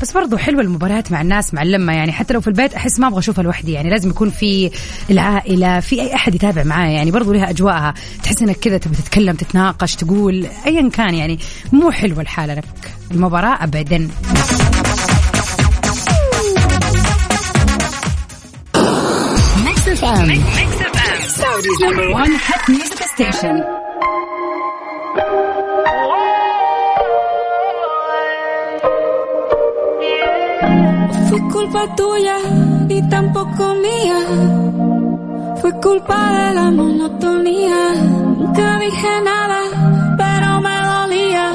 بس 0.05 0.11
برضو 0.11 0.37
حلوة 0.37 0.61
المباريات 0.61 1.11
مع 1.11 1.21
الناس 1.21 1.53
مع 1.53 1.61
اللمة 1.61 1.93
يعني. 1.93 2.11
حتى 2.11 2.33
لو 2.33 2.41
في 2.41 2.47
البيت 2.47 2.73
أحس 2.73 2.99
ما 2.99 3.07
أبغى 3.07 3.19
أشوفها 3.19 3.43
لوحدي 3.43 3.71
يعني. 3.71 3.89
لازم 3.89 4.09
يكون 4.09 4.29
في 4.29 4.71
العائلة 5.09 5.79
في 5.79 6.01
أي 6.01 6.15
أحد 6.15 6.35
يتابع 6.35 6.63
معايا 6.63 6.91
يعني. 6.91 7.11
برضو 7.11 7.33
لها 7.33 7.49
أجواءها. 7.49 7.93
تحس 8.23 8.41
إنك 8.41 8.55
كذا 8.55 8.77
تبي 8.77 8.95
تتكلم 8.95 9.35
تتناقش 9.35 9.95
تقول 9.95 10.47
أيا 10.65 10.89
كان 10.89 11.13
يعني. 11.13 11.39
مو 11.73 11.91
حلوة 11.91 12.21
الحالة 12.21 12.53
لك. 12.53 12.65
Saudi's 21.41 21.79
number 21.85 22.07
one 22.21 22.33
hit 22.47 22.61
music 22.75 23.01
station. 23.15 23.55
Fue 31.35 31.49
culpa 31.49 31.83
tuya 31.97 32.37
y 32.87 33.09
tampoco 33.09 33.75
mía. 33.75 34.19
Fue 35.59 35.71
culpa 35.81 36.17
de 36.31 36.53
la 36.55 36.71
monotonía. 36.71 37.93
Nunca 38.39 38.79
dije 38.79 39.11
nada, 39.31 39.59
pero 40.21 40.61
me 40.65 40.77
dolía. 40.93 41.47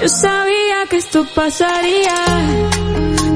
Yo 0.00 0.08
sabía 0.08 0.78
que 0.88 0.96
esto 0.98 1.26
pasaría. 1.34 2.18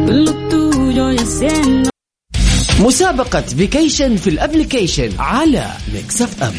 Lo 0.06 0.32
tuyo 0.48 1.12
y 1.12 1.18
haciendo. 1.18 1.90
مسابقة 2.80 3.40
فيكيشن 3.40 4.16
في 4.16 4.30
الابليكيشن 4.30 5.10
على 5.18 5.66
ميكس 5.94 6.22
اف 6.22 6.42
ام 6.42 6.52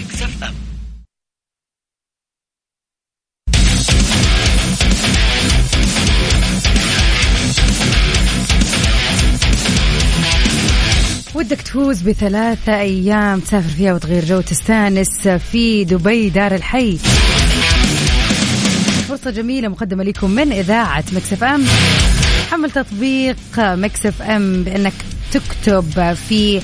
ودك 11.52 11.62
تفوز 11.62 12.02
بثلاثة 12.02 12.80
أيام 12.80 13.40
تسافر 13.40 13.70
فيها 13.70 13.94
وتغير 13.94 14.26
جو 14.26 14.42
تستانس 14.42 15.28
في 15.28 15.84
دبي 15.84 16.30
دار 16.30 16.56
الحي. 16.56 16.98
فرصة 19.08 19.32
جميلة 19.32 19.68
مقدمة 19.68 20.04
لكم 20.04 20.32
من 20.32 20.52
إذاعة 20.52 21.04
Mix 21.14 21.44
FM. 21.44 21.66
حمل 22.52 22.72
تطبيق 22.72 23.36
Mix 23.58 24.22
FM 24.22 24.64
بأنك 24.64 24.94
تكتب 25.32 26.14
في 26.30 26.62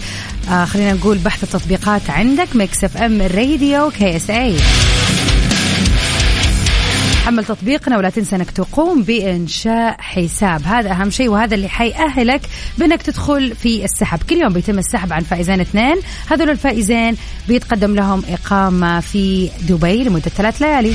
آه 0.50 0.66
خلينا 0.66 0.94
نقول 0.94 1.18
بحث 1.18 1.44
التطبيقات 1.44 2.10
عندك 2.10 2.56
Mix 2.56 2.98
FM 2.98 3.22
Radio 3.22 3.90
KSA 3.90 4.56
حمل 7.28 7.46
تطبيقنا 7.46 7.98
ولا 7.98 8.10
تنسى 8.10 8.36
إنك 8.36 8.52
تقوم 8.52 9.04
بإنشاء 9.04 9.96
حساب. 10.00 10.62
هذا 10.66 10.92
أهم 10.92 11.10
شيء 11.10 11.30
وهذا 11.30 11.56
اللي 11.56 11.70
حيأهلك 11.70 12.42
بإنك 12.78 13.02
تدخل 13.02 13.56
في 13.56 13.86
السحب. 13.86 14.20
كل 14.30 14.36
يوم 14.36 14.54
بيتم 14.54 14.80
السحب 14.80 15.14
عن 15.14 15.22
فائزين 15.22 15.60
اثنين. 15.62 15.96
هذول 16.32 16.50
الفائزين 16.50 17.18
بيتقدم 17.48 17.96
لهم 17.96 18.24
إقامة 18.30 19.00
في 19.00 19.50
دبي 19.70 20.04
لمدة 20.04 20.30
ثلاث 20.30 20.62
ليالي. 20.62 20.94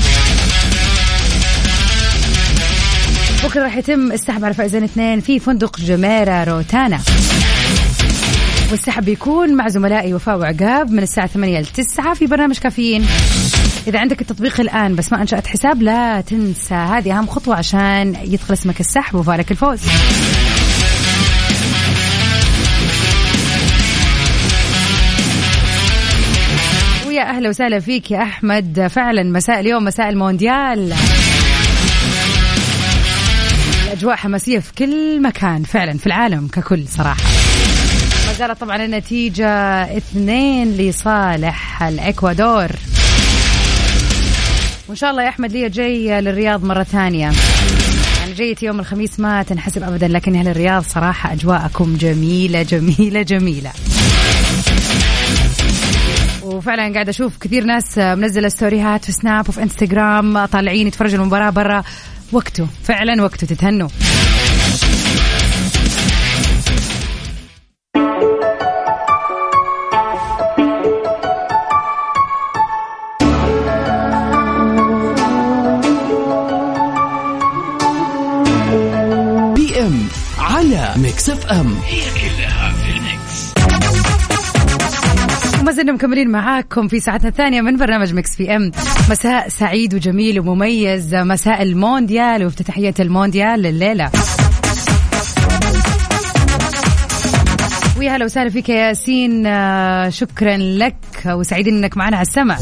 بكرة 3.43 3.63
راح 3.63 3.77
يتم 3.77 4.11
السحب 4.11 4.45
على 4.45 4.53
فائزين 4.53 4.83
اثنين 4.83 5.19
في 5.19 5.39
فندق 5.39 5.79
جميرة 5.79 6.43
روتانا. 6.43 6.99
والسحب 8.71 9.05
بيكون 9.05 9.53
مع 9.53 9.67
زملائي 9.67 10.13
وفاء 10.13 10.37
وعقاب 10.37 10.91
من 10.91 11.03
الساعة 11.03 11.27
8 11.27 11.59
ل 11.59 11.65
9 11.65 12.13
في 12.13 12.25
برنامج 12.25 12.57
كافيين. 12.57 13.05
إذا 13.87 13.99
عندك 13.99 14.21
التطبيق 14.21 14.59
الآن 14.59 14.95
بس 14.95 15.11
ما 15.11 15.21
أنشأت 15.21 15.47
حساب 15.47 15.81
لا 15.81 16.21
تنسى. 16.21 16.75
هذه 16.75 17.17
أهم 17.17 17.27
خطوة 17.27 17.55
عشان 17.55 18.15
يدخل 18.23 18.53
اسمك 18.53 18.79
السحب 18.79 19.15
وفارك 19.15 19.51
الفوز. 19.51 19.79
ويا 27.07 27.29
أهلا 27.29 27.49
وسهلا 27.49 27.79
فيك 27.79 28.11
يا 28.11 28.23
أحمد. 28.23 28.87
فعلا 28.91 29.23
مساء 29.23 29.59
اليوم 29.59 29.83
مساء 29.83 30.09
المونديال. 30.09 30.93
الأجواء 33.87 34.15
حماسية 34.15 34.59
في 34.59 34.73
كل 34.73 35.21
مكان 35.21 35.63
فعلا 35.63 35.97
في 35.97 36.07
العالم 36.07 36.47
ككل 36.47 36.87
صراحة. 36.87 37.23
زالت 38.37 38.61
طبعا 38.61 38.85
النتيجة 38.85 39.47
اثنين 39.97 40.77
لصالح 40.77 41.83
الإكوادور. 41.83 42.71
وإن 44.87 44.95
شاء 44.95 45.11
الله 45.11 45.23
يا 45.23 45.29
أحمد 45.29 45.51
لي 45.51 45.69
جاي 45.69 46.21
للرياض 46.21 46.65
مرة 46.65 46.83
ثانية. 46.83 47.31
يعني 48.19 48.33
جيت 48.33 48.63
يوم 48.63 48.79
الخميس 48.79 49.19
ما 49.19 49.43
تنحسب 49.43 49.83
أبدا 49.83 50.07
لكن 50.07 50.35
أهل 50.35 50.47
الرياض 50.47 50.83
صراحة 50.83 51.33
أجواءكم 51.33 51.97
جميلة 51.97 52.63
جميلة 52.63 53.21
جميلة. 53.21 53.71
وفعلا 56.43 56.93
قاعد 56.93 57.09
أشوف 57.09 57.37
كثير 57.37 57.63
ناس 57.63 57.97
منزلة 57.97 58.49
ستوريهات 58.49 59.05
في 59.05 59.11
Snap 59.11 59.49
وفي 59.49 59.63
انستغرام 59.63 60.45
طالعين 60.45 60.87
يتفرجوا 60.87 61.19
المباراة 61.19 61.49
برا. 61.49 61.83
وقته 62.31 62.67
فعلا 62.83 63.23
وقته 63.23 63.47
تتهنوا. 63.47 63.89
على 80.93 81.01
Mix 81.01 81.29
FM. 81.29 81.75
هي 81.85 82.01
كلها 82.01 82.71
في 82.71 82.91
ال 82.97 83.08
Mix. 83.08 83.53
وما 85.61 85.71
زلنا 85.71 85.91
مكملين 85.91 86.29
معاكم 86.29 86.87
في 86.87 86.99
ساعتنا 86.99 87.29
الثانية 87.29 87.61
من 87.61 87.77
برنامج 87.77 88.13
Mix 88.13 88.35
PM. 88.35 88.71
مساء 89.09 89.49
سعيد 89.49 89.93
وجميل 89.93 90.39
ومميز. 90.39 91.15
مساء 91.15 91.61
المونديال 91.61 92.45
وافتتاحية 92.45 92.93
المونديال 92.99 93.59
لليلة 93.59 94.11
ويا 97.97 98.15
هلا 98.15 98.25
وسهلا 98.25 98.49
فيك 98.49 98.69
يا 98.69 98.75
ياسين. 98.75 99.45
آه، 99.45 100.09
شكرا 100.09 100.57
لك 100.57 100.95
وسعيدين 101.25 101.77
إنك 101.77 101.97
معنا 101.97 102.17
على 102.17 102.25
السمع. 102.27 102.57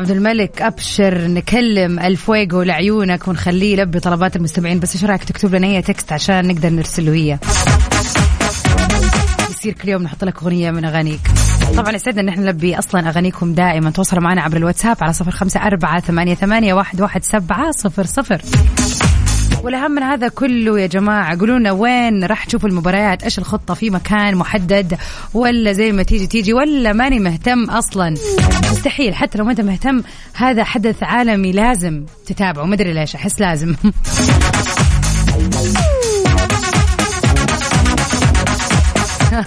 عبد 0.00 0.10
الملك 0.10 0.62
أبشر 0.62 1.26
نكلم 1.26 1.98
الفويجو 1.98 2.62
لعيونك 2.62 3.28
ونخليه 3.28 3.72
يلبي 3.72 4.00
طلبات 4.00 4.36
المستمعين. 4.36 4.80
بس 4.80 4.94
إيش 4.94 5.04
رأيك 5.04 5.24
تكتب 5.24 5.54
لنا 5.54 5.66
هي 5.66 5.82
text 5.82 6.12
عشان 6.12 6.48
نقدر 6.48 6.68
نرسل 6.68 7.06
له 7.06 7.12
هي 7.12 7.38
يصير 9.50 9.72
كل 9.72 9.88
يوم 9.88 10.02
نحط 10.02 10.24
لك 10.24 10.42
أغنية 10.42 10.70
من 10.70 10.84
أغانيك. 10.84 11.20
طبعا 11.76 11.92
يسعدنا 11.92 12.20
إن 12.20 12.28
إحنا 12.28 12.42
نلبي 12.42 12.78
أصلا 12.78 13.08
أغانيكم 13.08 13.54
دائما. 13.54 13.90
تواصلوا 13.90 14.22
معنا 14.22 14.42
عبر 14.42 14.56
الواتساب 14.56 14.96
على 15.00 15.12
صفر 15.12 15.30
خمسة 15.30 15.60
أربعة 15.60 16.00
ثمانية, 16.00 16.34
ثمانية 16.34 16.74
واحد, 16.74 17.00
واحد 17.00 17.24
سبعة 17.24 17.70
صفر 17.70 18.06
صفر. 18.06 18.42
والأهم 19.62 19.90
من 19.90 20.02
هذا 20.02 20.28
كله 20.28 20.80
يا 20.80 20.86
جماعة 20.86 21.38
قولوا 21.38 21.58
لنا 21.58 21.72
وين 21.72 22.24
راح 22.24 22.44
تشوفوا 22.44 22.68
المباريات؟ 22.68 23.22
إيش 23.22 23.38
الخطة 23.38 23.74
في 23.74 23.90
مكان 23.90 24.36
محدد؟ 24.36 24.98
ولا 25.34 25.72
زي 25.72 25.92
ما 25.92 26.02
تيجي 26.02 26.26
تيجي 26.26 26.52
ولا 26.52 26.92
ماني 26.92 27.18
مهتم 27.18 27.70
أصلا؟ 27.70 28.14
مستحيل 28.72 29.14
حتى 29.14 29.38
لو 29.38 29.44
ما 29.44 29.50
أنت 29.50 29.60
مهتم 29.60 30.02
هذا 30.34 30.64
حدث 30.64 31.02
عالمي 31.02 31.52
لازم 31.52 32.04
تتابعه. 32.26 32.64
ما 32.64 32.74
أدري 32.74 32.92
ليش 32.92 33.14
أحس 33.14 33.40
لازم. 33.40 33.74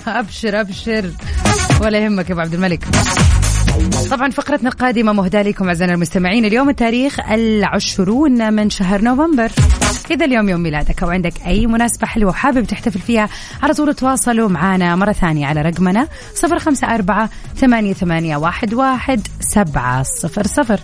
أبشر 0.08 0.62
أبشر. 0.62 1.12
ولا 1.82 2.00
يهمك 2.00 2.30
يا 2.30 2.34
أبو 2.34 2.42
عبد 2.42 2.54
الملك. 2.54 2.88
طبعا 4.12 4.30
فقرتنا 4.30 4.70
القادمة 4.70 5.14
مهداة 5.14 5.42
لكم 5.42 5.68
أعزائنا 5.68 5.94
المستمعين. 5.94 6.46
اليوم 6.46 6.70
التاريخ 6.70 7.20
العشرون 7.32 8.54
من 8.54 8.70
شهر 8.70 9.02
نوفمبر. 9.02 9.52
إذا 10.12 10.26
اليوم 10.26 10.50
يوم 10.50 10.64
ميلادك 10.64 11.04
أو 11.04 11.10
عندك 11.10 11.34
أي 11.48 11.68
مناسبة 11.68 12.08
حلوة 12.08 12.30
وحابب 12.30 12.64
تحتفل 12.64 13.00
فيها 13.00 13.30
على 13.64 13.74
طول 13.74 13.94
تواصلوا 13.94 14.50
معنا 14.50 14.96
مرة 14.96 15.12
ثانية 15.12 15.46
على 15.48 15.62
رقمنا 15.62 16.08
صفر 16.36 16.60
خمسة 16.60 16.96
أربعة 16.96 17.30
ثمانية, 17.56 17.94
ثمانية 17.94 18.38
واحد, 18.38 18.74
واحد 18.74 19.28
سبعة 19.40 20.04
صفر 20.04 20.48
صفر. 20.48 20.80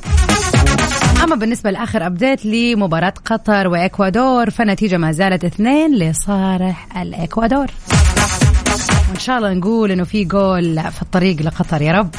أما 1.24 1.36
بالنسبة 1.36 1.72
لآخر 1.72 2.06
أبديت 2.06 2.46
لمباراة 2.46 3.14
قطر 3.26 3.68
وإكوادور 3.68 4.50
فنتيجة 4.50 4.98
ما 4.98 5.12
زالت 5.12 5.46
اثنين 5.46 5.96
لصالح 5.96 6.98
الإكوادور. 6.98 7.68
وإن 9.10 9.20
شاء 9.20 9.38
الله 9.38 9.54
نقول 9.54 9.92
إنه 9.92 10.04
في 10.04 10.24
جول 10.24 10.92
في 10.92 11.02
الطريق 11.02 11.42
لقطر. 11.42 11.82
يا 11.82 11.92
رب. 11.92 12.10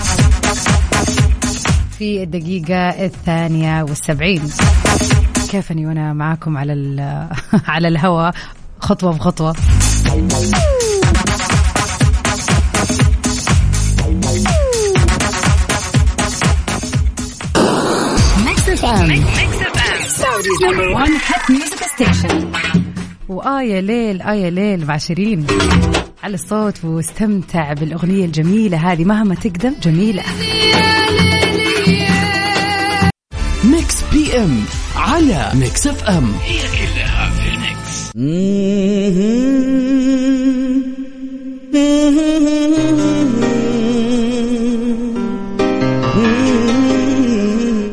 في 2.00 2.22
الدقيقة 2.22 3.04
الثانية 3.04 3.82
والسبعين. 3.82 4.42
كيفني 5.50 5.86
وأنا 5.86 6.12
معاكم 6.12 6.58
على 6.58 6.72
على 7.74 7.88
الهواء؟ 7.88 8.34
خطوة 8.80 9.12
بخطوة. 9.12 9.54
وآية 23.28 23.80
ليل 23.80 24.22
آية 24.22 24.48
ليل 24.48 24.86
مع 24.86 24.96
شيرين 24.96 25.46
على 26.22 26.34
الصوت 26.34 26.84
واستمتع 26.84 27.72
بالأغنية 27.72 28.24
الجميلة 28.24 28.92
هذه 28.92 29.04
مهما 29.04 29.34
تقدم 29.34 29.74
جميلة. 29.82 30.22
PM 34.20 34.64
على 34.96 35.50
Mix 35.54 35.86
FM 35.86 36.32
هي 36.44 36.58
كلها 36.58 37.30
في 37.30 37.48
ال 37.48 37.64
Mix 37.64 38.10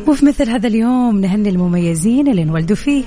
وفي 0.08 0.26
مثل 0.26 0.50
هذا 0.50 0.68
اليوم 0.68 1.20
نهني 1.20 1.48
المميزين 1.48 2.28
اللي 2.28 2.42
انولدوا 2.42 2.76
فيه. 2.76 3.04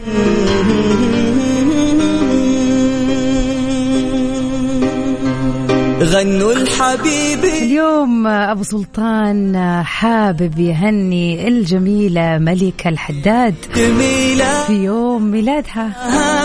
غنوا 6.02 6.54
الحبيبي 6.54 7.64
اليوم 7.64 8.28
أبو 8.28 8.64
سلطان 8.64 9.82
حابب 9.86 10.60
يهني 10.60 11.48
الجميلة 11.48 12.38
ملكة 12.38 12.90
الحداد 12.90 13.56
جميلة. 13.76 14.64
في 14.68 14.74
يوم 14.74 15.32
ميلادها. 15.32 15.92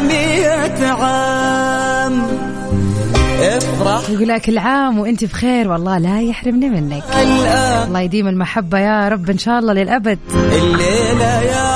مئة 0.00 0.86
عام. 0.86 2.26
افرح. 3.40 4.10
يقول 4.10 4.28
لك 4.28 4.48
العام 4.48 4.98
وأنت 4.98 5.24
بخير 5.24 5.68
والله 5.68 5.98
لا 5.98 6.20
يحرمني 6.20 6.70
منك. 6.70 7.04
الله 7.22 8.00
يديم 8.00 8.28
المحبة 8.28 8.78
يا 8.78 9.08
رب 9.08 9.30
إن 9.30 9.38
شاء 9.38 9.58
الله 9.58 9.72
للأبد. 9.72 10.18
الليلة 10.34 11.40
يا 11.40 11.75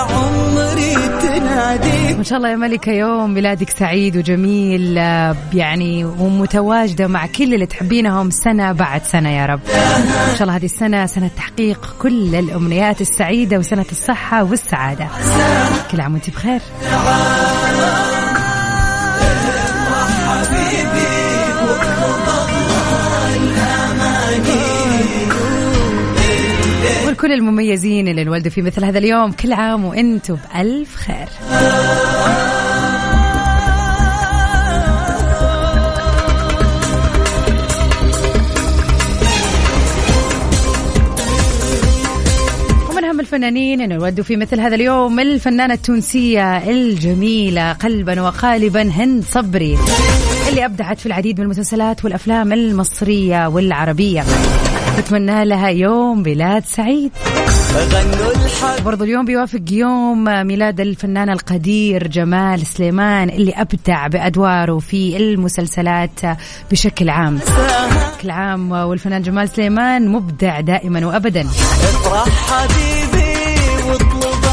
وإن 2.20 2.26
شاء 2.26 2.38
الله 2.38 2.48
يا 2.50 2.56
ملكة 2.56 2.92
يوم 2.92 3.34
ميلادك 3.34 3.70
سعيد 3.70 4.16
وجميل 4.16 4.98
آه، 4.98 5.36
يعني 5.54 6.04
ومتواجدة 6.04 7.06
مع 7.06 7.26
كل 7.26 7.54
اللي 7.54 7.66
تحبينهم 7.66 8.30
سنة 8.30 8.72
بعد 8.72 9.04
سنة 9.04 9.30
يا 9.30 9.46
رب. 9.46 9.60
إن 10.30 10.34
شاء 10.36 10.42
الله 10.42 10.56
هذه 10.56 10.64
السنة 10.64 11.06
سنة 11.06 11.30
تحقيق 11.36 11.94
كل 12.02 12.34
الأمنيات 12.34 13.00
السعيدة 13.00 13.58
وسنة 13.58 13.86
الصحة 13.90 14.44
والسعادة. 14.44 15.06
كل 15.90 16.00
عام 16.00 16.12
وأنت 16.14 16.30
بخير. 16.30 16.60
ولكل 27.20 27.32
المميزين 27.32 28.08
اللي 28.08 28.22
انولدوا 28.22 28.50
في 28.50 28.62
مثل 28.62 28.84
هذا 28.84 28.98
اليوم. 28.98 29.32
كل 29.32 29.52
عام 29.52 29.84
وأنتم 29.84 30.36
بألف 30.54 30.94
خير. 30.94 31.28
الفنانين 43.20 43.80
اللي 43.80 43.94
انولدوا 43.94 44.24
في 44.24 44.36
مثل 44.36 44.60
هذا 44.60 44.74
اليوم 44.74 45.20
الفنانة 45.20 45.74
التونسية 45.74 46.70
الجميلة 46.70 47.72
قلبا 47.72 48.20
وقالبا 48.20 48.82
هند 48.82 49.24
صبري 49.24 49.78
اللي 50.48 50.64
أبدعت 50.64 51.00
في 51.00 51.06
العديد 51.06 51.38
من 51.38 51.44
المسلسلات 51.44 52.04
والأفلام 52.04 52.52
المصرية 52.52 53.46
والعربية. 53.46 54.24
نتمنى 55.00 55.44
لها 55.44 55.68
يوم 55.68 56.22
ميلاد 56.22 56.64
سعيد. 56.64 57.12
برضو 58.84 59.04
اليوم 59.04 59.24
بيوافق 59.24 59.60
يوم 59.70 60.24
ميلاد 60.24 60.80
الفنان 60.80 61.30
القدير 61.30 62.06
جمال 62.06 62.66
سليمان 62.66 63.30
اللي 63.30 63.52
أبدع 63.52 64.06
بأدواره 64.06 64.78
في 64.78 65.16
المسلسلات 65.16 66.20
بشكل 66.70 67.08
عام. 67.08 67.38
بشكل 67.38 68.30
عام 68.30 68.72
والفنان 68.72 69.22
جمال 69.22 69.48
سليمان 69.48 70.08
مبدع 70.08 70.60
دائما 70.60 71.06
وأبدا. 71.06 71.40
افرح 71.40 72.28
حبيبي 72.28 73.88
واطلب 73.88 74.50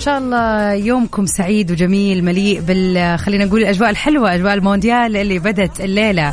إن 0.00 0.04
شاء 0.04 0.18
الله 0.18 0.72
يومكم 0.72 1.26
سعيد 1.26 1.70
وجميل 1.70 2.24
مليء 2.24 2.60
بال 2.60 3.18
خلينا 3.18 3.44
نقول 3.44 3.60
الأجواء 3.60 3.90
الحلوة 3.90 4.34
أجواء 4.34 4.54
المونديال 4.54 5.16
اللي 5.16 5.38
بدت 5.38 5.80
الليلة. 5.80 6.32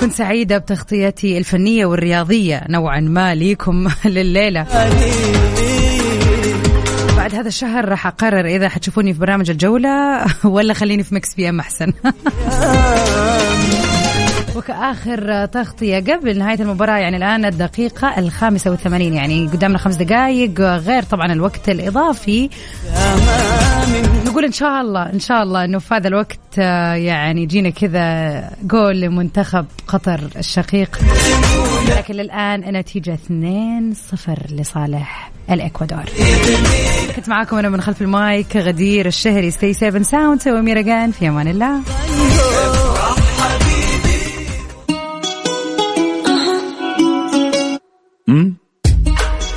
كنت 0.00 0.12
سعيدة 0.12 0.58
بتغطيتي 0.58 1.38
الفنية 1.38 1.86
والرياضية 1.86 2.64
نوعا 2.68 3.00
ما 3.00 3.34
ليكم 3.34 3.88
لليلة. 4.04 4.66
بعد 7.16 7.34
هذا 7.34 7.48
الشهر 7.48 7.88
راح 7.88 8.06
أقرر 8.06 8.46
إذا 8.46 8.68
حتشوفوني 8.68 9.12
في 9.14 9.20
برنامج 9.20 9.50
الجولة 9.50 10.24
ولا 10.54 10.74
خليني 10.74 11.02
في 11.02 11.14
Mix 11.14 11.34
PM 11.34 11.60
أحسن. 11.60 11.92
وكآخر 14.56 15.46
تغطية 15.46 15.98
قبل 15.98 16.38
نهاية 16.38 16.60
المباراة 16.60 16.96
يعني 16.96 17.16
الآن 17.16 17.44
الدقيقة 17.44 18.18
الخامسة 18.18 18.70
والثمانين 18.70 19.14
يعني 19.14 19.46
قدامنا 19.46 19.78
خمس 19.78 19.94
دقائق 19.96 20.60
غير 20.60 21.02
طبعا 21.02 21.32
الوقت 21.32 21.68
الإضافي. 21.68 22.50
نقول 24.26 24.44
إن 24.44 24.52
شاء 24.52 24.80
الله 24.80 25.02
إن 25.12 25.20
شاء 25.20 25.42
الله 25.42 25.64
إنه 25.64 25.78
في 25.78 25.94
هذا 25.94 26.08
الوقت 26.08 26.38
آه، 26.58 26.94
يعني 26.94 27.46
جينا 27.46 27.70
كذا 27.70 28.50
جول 28.62 29.00
لمنتخب 29.00 29.66
قطر 29.88 30.20
الشقيق. 30.36 30.98
لكن 31.88 32.20
الان 32.20 32.64
النتيجه 32.64 33.18
2-0 33.28 34.52
لصالح 34.52 35.32
الإكوادور. 35.50 36.04
كنت 37.16 37.28
معاكم 37.28 37.56
أنا 37.56 37.68
من 37.68 37.80
خلف 37.80 38.02
المايك 38.02 38.56
غدير 38.56 39.06
الشهري. 39.06 39.50
ستي 39.50 39.72
seven 39.72 40.02
sound 40.02 40.48
واميره 40.48 40.80
جان. 40.80 41.10
في 41.10 41.28
أمان 41.28 41.48
الله. 41.48 41.80